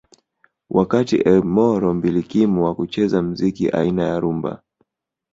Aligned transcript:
Wakati 0.69 1.17
Emoro 1.27 1.93
mbilikimo 1.93 2.65
wa 2.65 2.75
kucheza 2.75 3.21
mziki 3.21 3.69
aina 3.69 4.03
ya 4.03 4.19
rhumba 4.19 4.61